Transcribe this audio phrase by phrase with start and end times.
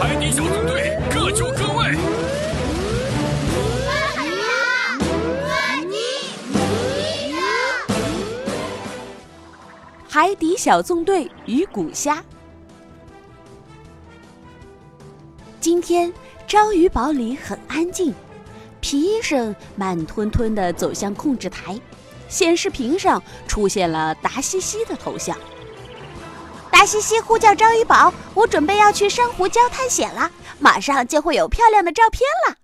[0.00, 1.98] 海底小纵队各就各位。
[10.08, 12.24] 海底小纵队与古虾。
[15.60, 16.12] 今天
[16.46, 18.14] 章鱼堡里很安静，
[18.80, 21.76] 皮医生慢吞吞地走向控制台，
[22.28, 25.36] 显示屏上出现了达西西的头像。
[26.78, 32.56] 达西西呼叫章鱼堡，我准备要去珊瑚礁探险了，马上就会有漂亮的照片了。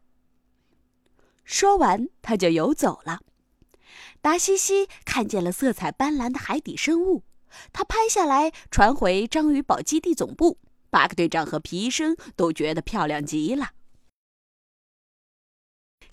[1.42, 3.22] 说完，他就游走了。
[4.20, 7.24] 达西西看见了色彩斑斓的海底生物，
[7.72, 10.58] 他拍下来传回章鱼堡基地总部。
[10.90, 13.72] 巴克队长和皮医生都觉得漂亮极了。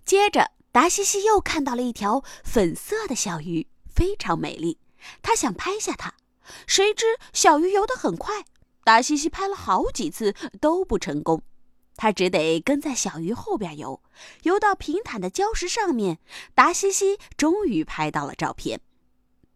[0.04, 4.80] 接着，达西西又看到了一条粉色的小鱼，非常美丽，
[5.22, 6.16] 他想拍下它。
[6.68, 8.46] 谁知小鱼游得很快，
[8.84, 11.42] 达西西拍了好几次都不成功，
[11.96, 14.02] 他只得跟在小鱼后边游，
[14.44, 16.20] 游到平坦的礁石上面，
[16.56, 18.82] 达西西终于拍到了照片。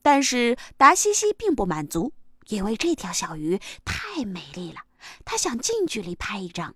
[0.01, 2.13] 但是达西西并不满足，
[2.47, 4.81] 因为这条小鱼太美丽了，
[5.25, 6.75] 他想近距离拍一张。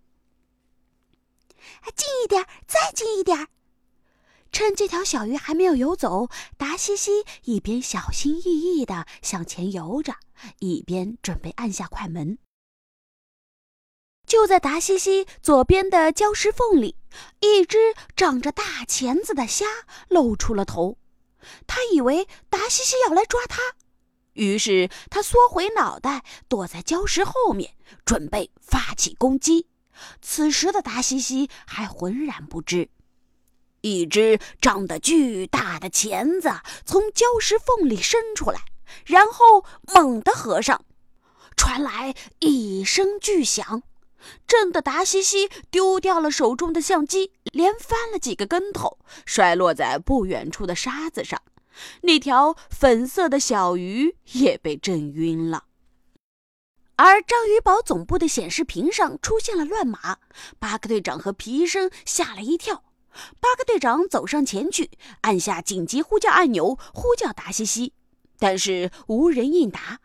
[1.95, 3.47] 近一点，再近一点。
[4.51, 10.15] 趁这条小鱼还没有游走，达西西一边小心翼翼地向前游着，
[10.59, 12.37] 一边准备按下快门。
[14.27, 16.95] 就在达西西左边的礁石缝里，
[17.39, 17.77] 一只
[18.15, 19.65] 长着大钳子的虾
[20.07, 20.97] 露出了头。
[21.65, 23.59] 他以为达西西要来抓它，
[24.33, 27.73] 于是他缩回脑袋，躲在礁石后面，
[28.05, 29.67] 准备发起攻击。
[30.21, 32.89] 此时的达西西还浑然不知。
[33.81, 36.51] 一只长得巨大的钳子
[36.85, 38.61] 从礁石缝里伸出来，
[39.05, 39.63] 然后
[39.93, 40.83] 猛地合上，
[41.55, 43.83] 传来一声巨响，
[44.47, 51.41] 震得达西西丢掉了手中的相机，连翻了几个跟头，摔落在不远处的沙子上。
[52.01, 55.63] 那条粉色的小鱼也被震晕了。
[56.97, 60.17] 而章鱼堡总部的显示屏上出现了乱码，
[60.59, 62.83] 巴克队长和皮医生吓了一跳。
[63.39, 64.91] 巴克队长走上前去，
[65.21, 67.93] 按下紧急呼叫按钮，呼叫达西西，
[68.37, 69.99] 但是无人应答。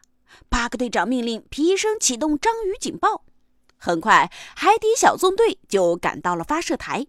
[0.49, 3.25] 巴克队长命令皮医生启动章鱼警报。
[3.77, 7.07] 很快，海底小纵队就赶到了发射台。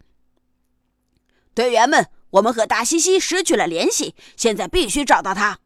[1.53, 5.59] 队员们，我们和达西西失去了联系，现在必须找到他。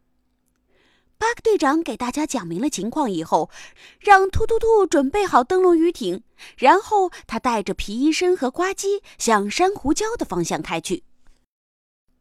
[1.49, 3.49] 队长给大家讲明了情况以后，
[3.99, 6.21] 让突突兔准备好灯笼鱼艇，
[6.55, 11.03] 然后他带着皮医生和呱唧向珊瑚礁的方向开去。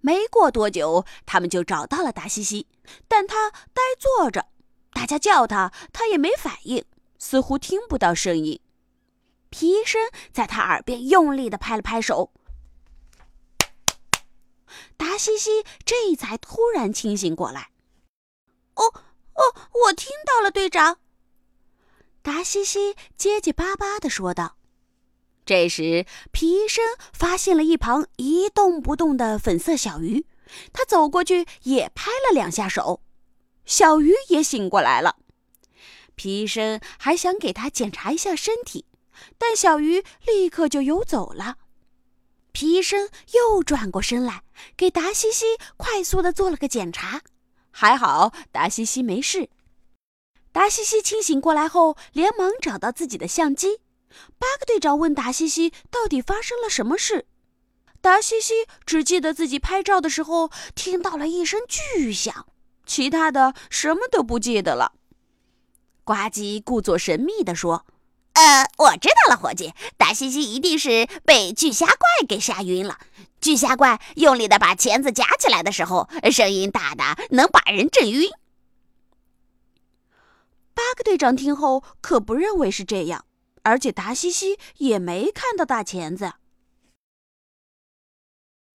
[0.00, 2.66] 没过多久，他们就找到了达西西，
[3.06, 4.46] 但他呆坐着，
[4.94, 6.82] 大家叫他，他也没反应，
[7.18, 8.58] 似乎听不到声音。
[9.50, 10.00] 皮医生
[10.32, 12.32] 在他耳边用力地拍了拍手，
[14.96, 17.68] 达西西这才突然清醒过来。
[19.38, 19.54] 哦，
[19.84, 20.99] 我听到了，队长。
[22.22, 24.56] 达西西结结巴巴的说道。
[25.47, 30.26] 这时，皮医生发现了一旁一动不动的粉色小鱼，
[30.72, 33.00] 他走过去也拍了两下手，
[33.65, 35.16] 小鱼也醒过来了。
[36.16, 38.84] 皮医生还想给他检查一下身体，
[39.38, 41.56] 但小鱼立刻就游走了。
[42.53, 44.43] 皮医生又转过身来，
[44.76, 47.22] 给达西西快速的做了个检查。
[47.70, 49.50] 还好，达西西没事。
[50.50, 53.78] 达西西清醒过来后，连忙找到自己的相机。
[54.38, 57.26] 巴克队长问达西西：“到底发生了什么事？”
[58.00, 62.46] 达西西只记得自己拍照的时候听到了一声巨响，
[62.86, 64.92] 其他的什么都不记得了。
[66.04, 67.84] 呱唧故作神秘地说
[68.38, 71.97] ：“呃，我知道了，伙计，达西西一定是被巨虾怪
[72.28, 72.97] 给吓晕了。”
[73.43, 78.31] 巨虾怪用力的把钳子夹起来的时候，声音大的能把人震晕。
[80.72, 83.25] 巴克队长听后可不认为是这样，
[83.64, 86.34] 而且达西西也没看到大钳子。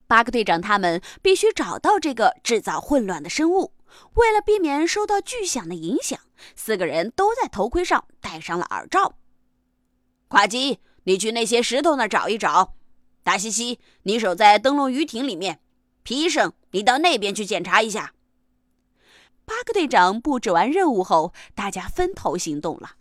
[0.07, 3.73] 巴克队长他们必须找到这个制造混乱的生物。
[4.15, 6.19] 为了避免受到巨响的影响，
[6.53, 9.15] 四个人都在头盔上戴上了耳罩。
[10.33, 12.73] 呱唧，你去那些石头那儿找一找。
[13.21, 15.59] 达西西，你守在灯笼鱼艇里面。
[16.01, 18.15] 皮医生，你到那边去检查一下。
[19.45, 22.95] 巴克队长布置完任务后，大家分头行动了。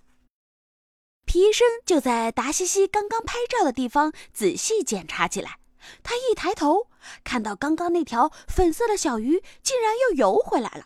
[1.24, 5.56] 皮医生就在达西西刚刚拍照的地方仔细检查起来。
[6.02, 6.88] 他一抬头，
[7.24, 10.84] 看到刚刚那条粉色的小鱼竟然又游回来了。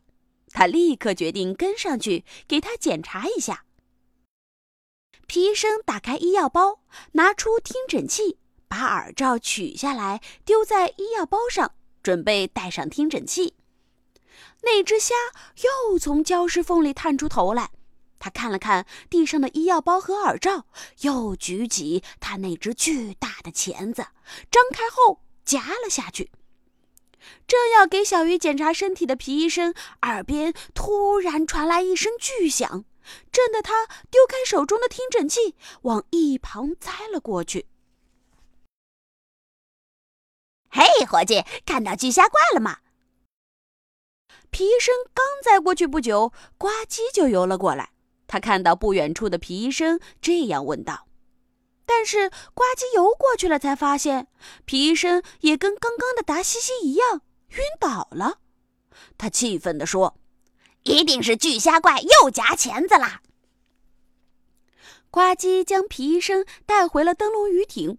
[0.50, 3.64] 他立刻决定跟上去给他检查一下。
[5.26, 6.80] 皮医生打开医药包，
[7.12, 8.38] 拿出听诊器，
[8.68, 13.54] 把耳罩取下来，丢在医药包上，准备戴上听诊器。
[14.62, 15.14] 那只虾
[15.90, 17.70] 又从礁石缝里探出头来，
[18.20, 20.66] 他看了看地上的医药包和耳罩，
[21.00, 24.06] 又举起他那只巨大的钳子，
[24.50, 26.30] 张开后夹了下去。
[27.48, 32.84] 正要给小鱼检查身体的皮医生耳边突然传来一声巨响，
[33.30, 37.66] 震得他丢开手中的听诊器，往一旁栽了过去。
[40.68, 42.80] 嘿，伙计，看到巨虾怪了吗？
[44.50, 47.90] 皮医生刚栽过去不久，呱唧就游了过来。
[48.26, 51.06] 他看到不远处的皮医生，这样问道。
[51.84, 54.26] 但是呱唧游过去了，才发现
[54.64, 58.40] 皮医生也跟刚刚的达西西一样晕倒了。
[59.16, 60.18] 他气愤地说
[60.86, 63.20] ：“一定是巨虾怪又夹钳子啦！”
[65.10, 67.98] 呱唧将皮医生带回了灯笼鱼艇。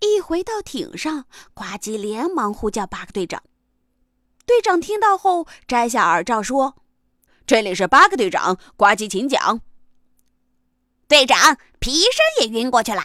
[0.00, 3.42] 一回到艇上，呱唧连忙呼叫巴克队长。
[4.46, 6.76] 队长听到后，摘下耳罩说
[7.46, 9.60] ：“这里是巴克队长，呱唧，请讲。”
[11.06, 13.02] 队长，皮医生也晕过去了。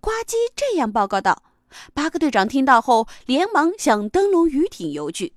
[0.00, 1.42] 呱唧这样报告道。
[1.94, 5.34] 巴克队长听到后，连忙向灯笼鱼艇游去。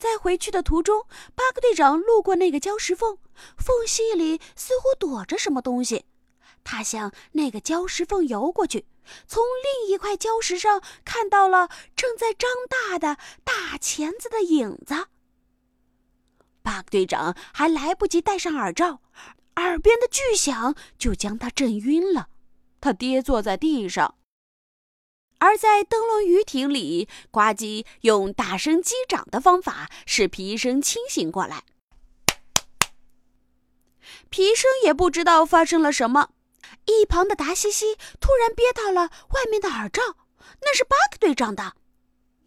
[0.00, 3.18] 在回去的途中，巴克队长路过那个礁石缝，
[3.58, 6.06] 缝隙里似乎躲着什么东西。
[6.64, 8.86] 他向那个礁石缝游过去，
[9.26, 15.08] 从另一块礁石上看到了正在张大的大钳子的影子。
[16.62, 19.02] 巴克队长还来不及戴上耳罩，
[19.56, 22.28] 耳边的巨响就将他震晕了。
[22.80, 24.14] 他跌坐在地上，
[25.40, 31.64] 而在灯笼鱼艇里，呱唧用大声击掌的方法使皮医生清醒过来。
[34.28, 36.30] 皮医生也不知道发生了什么，
[36.84, 40.02] 一旁的达西西突然憋到了外面的耳罩，
[40.60, 41.72] 那是巴克队长的。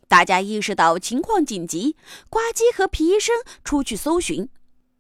[0.08, 1.98] 大家意识到情况紧急，
[2.30, 4.48] 呱唧和皮医生出去搜寻，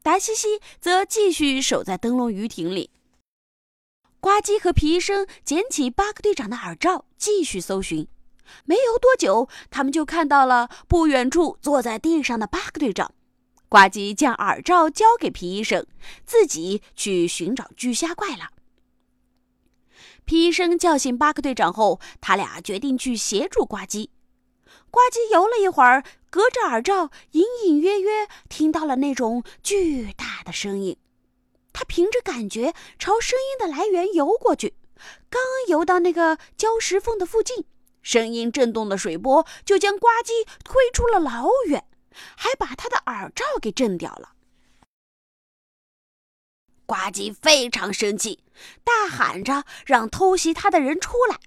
[0.02, 2.90] 达西西则继续守在灯笼鱼艇里。
[4.24, 8.08] 呱唧和皮医生捡起巴克队长的耳罩，继续搜寻。
[8.64, 13.14] 没有多久，他们就看到了不远处坐在地上的巴克队长。
[13.68, 15.86] 呱唧将耳罩交给皮医生，
[16.26, 18.52] 自己去寻找巨虾怪了。
[20.24, 24.08] 皮医生叫醒巴克队长后，他俩决定去协助呱唧。
[24.90, 30.96] 呱唧游了一会儿，隔着耳罩，隐隐约约听到了那种巨大的声音。
[31.74, 34.76] 他凭着感觉朝声音的来源游过去，
[35.30, 37.66] 刚游到那个礁石缝的附近，
[38.02, 41.86] 声音震动的水波就将呱唧推出了老远，
[42.38, 44.30] 还把他的耳罩给震掉了。
[46.86, 48.44] 呱唧非常生气，
[48.84, 51.40] 大喊着让偷袭他的人出来。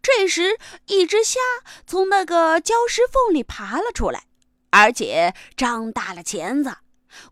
[0.00, 1.40] 这时，一只虾
[1.86, 4.24] 从那个礁石缝里爬了出来，
[4.70, 6.78] 而且张大了钳子。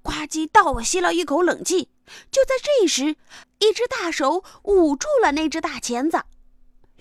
[0.02, 1.88] 呱唧倒吸了一口冷气。
[2.30, 3.16] 就在这时，
[3.58, 6.22] 一只大手捂住了那只大钳子，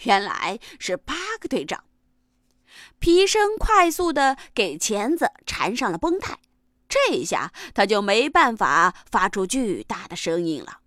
[0.03, 1.83] 原来是巴克队长。
[2.99, 6.39] 皮生快速的给钳子缠上了绷带，
[6.89, 10.79] 这下他就没办法发出巨大的声音了。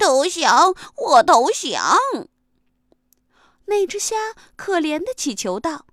[0.00, 0.74] 投降！
[0.96, 1.98] 我投降！
[3.66, 4.16] 那只虾
[4.56, 5.86] 可怜的祈求道：“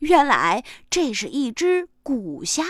[0.00, 2.64] 原来这是一只古虾。”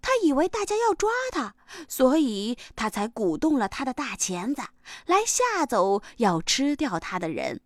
[0.00, 1.54] 他以为大家要抓他，
[1.88, 4.62] 所以他才鼓动了他的大钳子，
[5.06, 7.60] 来吓走要吃掉他的人。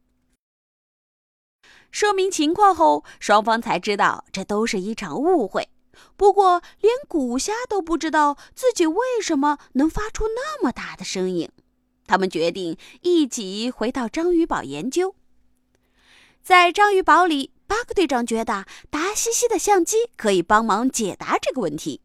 [1.91, 5.69] 说明情况后，双方才知道这都是一场误会。
[6.17, 11.51] 不过，连古虾都不知道自己为什么能发出那么大的声音。
[12.07, 15.15] 他们决定一起回到章鱼堡研究。
[16.43, 17.53] 在章鱼堡里。
[17.71, 22.01] 巴克队长觉得达西西的相机可以帮忙解答这个问题，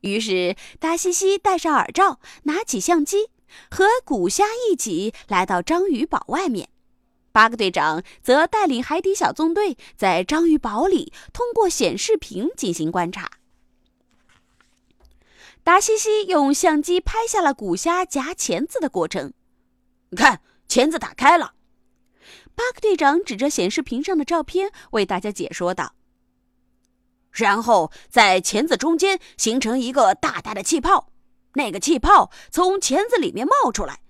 [0.00, 3.28] 于是达西西戴上耳罩，拿起相机，
[3.70, 6.70] 和古虾一起来到章鱼堡外面。
[7.30, 13.32] 巴克队长则带领海底小纵队在章鱼堡里通过显示屏进行观察。
[15.62, 19.34] 达西西用相机拍下了古虾夹钳子的过程，
[20.16, 21.52] 看，钳子打开了。
[22.54, 25.94] 巴克队长指着显示屏上的照片为大家解说道
[27.32, 31.08] ：“然后在钳子中间形成一个大大的气泡，
[31.54, 34.00] 那个气泡从钳子里面冒出来，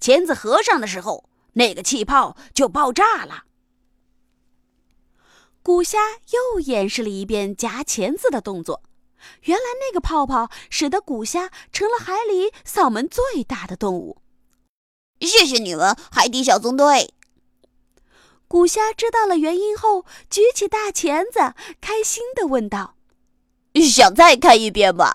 [0.00, 3.44] 钳子合上的时候，那个气泡就爆炸了。”
[5.62, 5.98] 古虾
[6.32, 8.82] 又演示了一遍夹钳子的动作，
[9.42, 14.20] 原来那个泡泡使得古虾成了海里嗓门最大的动物。
[15.20, 17.14] 谢谢你们，海底小纵队。
[18.52, 22.96] 古虾知道了原因后，举起大钳子，开心地问道
[23.90, 25.14] ：“想再看一遍吗？”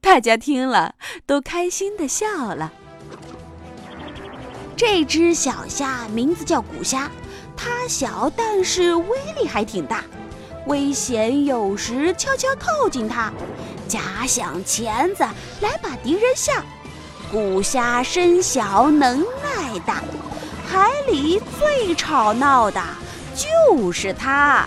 [0.00, 0.94] 大家听了，
[1.26, 2.72] 都开心地笑了。
[4.74, 7.10] 这只小虾名字叫古虾，
[7.54, 10.02] 它小，但是威力还挺大。
[10.66, 13.30] 危险有时悄悄靠近它，
[13.86, 15.22] 假想钳子
[15.60, 16.64] 来把敌人吓。
[17.30, 20.02] 古虾身小，能耐大。
[20.74, 22.82] 海里最吵闹的
[23.32, 24.66] 就是它。